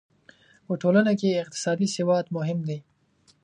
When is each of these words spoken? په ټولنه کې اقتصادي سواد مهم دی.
په 0.65 0.73
ټولنه 0.81 1.11
کې 1.19 1.29
اقتصادي 1.43 1.87
سواد 1.95 2.25
مهم 2.37 2.59
دی. 2.67 2.77